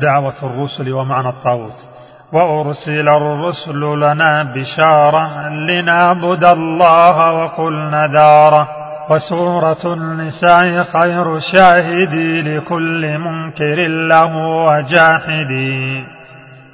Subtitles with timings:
[0.00, 1.88] دعوة الرسل ومعنى الطاغوت.
[2.32, 8.68] وأرسل الرسل لنا بشارة لنعبد الله وقلنا دارة.
[9.10, 14.36] وسورة النساء خير شاهدي لكل منكر له
[14.66, 16.04] وجاحدي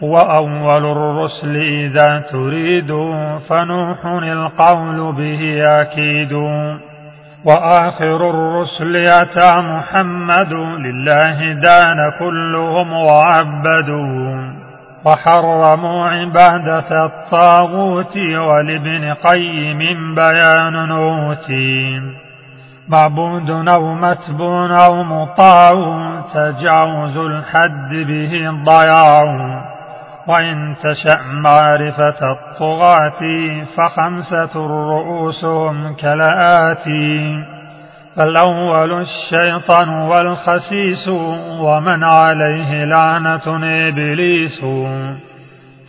[0.00, 2.92] وأول الرسل إذا تريد
[3.48, 6.32] فنوح القول به أكيد.
[7.44, 14.52] وآخر الرسل أتى محمد لله دان كلهم وعبدوا
[15.04, 19.78] وحرموا عبادة الطاغوت ولابن قيم
[20.14, 22.00] بيان نوتي
[22.88, 25.70] معبود أو متبون أو مطاع
[26.34, 29.59] تجاوز الحد به الضياع
[30.30, 33.20] وإن تشأ معرفة الطغاة
[33.76, 37.44] فخمسة رؤوسهم كالآتي
[38.16, 41.08] فالأول الشيطان والخسيس
[41.60, 43.46] ومن عليه لعنة
[43.88, 44.60] إبليس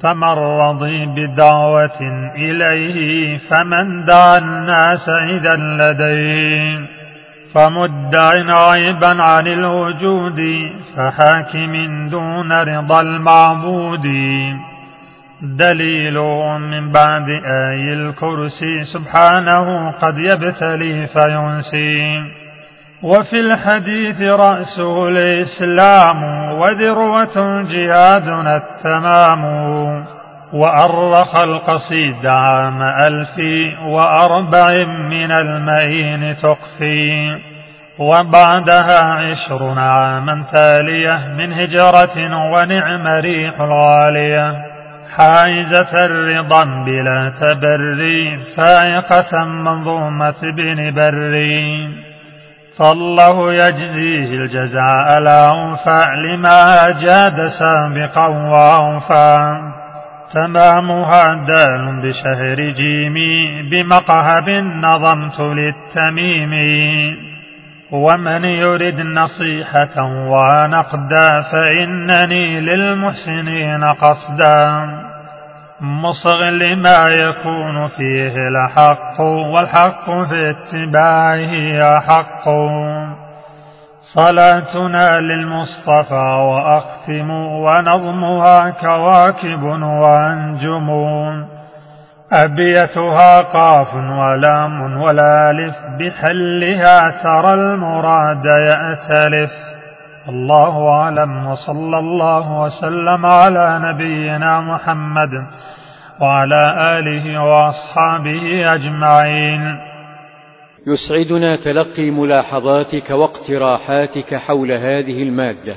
[0.01, 2.01] فمن رضي بدعوة
[2.35, 7.01] إليه فمن دعا الناس إذا لديه
[7.55, 8.30] فمدع
[8.70, 10.41] عيبا عن الوجود
[10.98, 14.07] فحاكم دون رضا المعبود.
[15.41, 16.20] دليل
[16.60, 22.22] من بعد آي الكرسي سبحانه قد يبتلي فينسي
[23.04, 26.24] وفي الحديث رأسه الإسلام
[26.60, 29.41] وذروة جهادنا التمام.
[30.54, 33.40] وأرخ القصيد عام ألف
[33.85, 37.40] وأربع من المئين تقفي
[37.99, 42.18] وبعدها عشرون عاما تالية من هجرة
[42.54, 44.54] ونعم ريح الغالية.
[45.18, 51.90] حائزة الرضا بلا تبري فائقة منظومة بن بري.
[52.79, 59.57] فالله يجزيه الجزاء الأوفى لما جاد سابقا وأوفى
[60.34, 64.50] تمامها دال بشهر جيمي بمقهب
[64.84, 66.51] نظمت للتميم.
[67.91, 74.88] ومن يرد نصيحة ونقدا فإنني للمحسنين قصدا.
[75.81, 81.53] مصغ لما يكون فيه الحق والحق في اتباعه
[81.97, 82.47] أحق.
[84.01, 90.89] صلاتنا للمصطفى وأختم ونظمها كواكب وأنجم
[92.34, 99.51] أبيتها قاف ولام والالف بحلها ترى المراد يأتلف.
[100.29, 105.45] الله أعلم وصلى الله وسلم على نبينا محمد
[106.19, 106.67] وعلى
[107.00, 109.91] آله وأصحابه أجمعين.
[110.87, 115.75] يسعدنا تلقي ملاحظاتك واقتراحاتك حول هذه المادة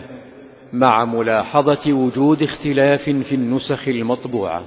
[0.72, 4.62] مع ملاحظة وجود اختلاف في النسخ المطبوعة.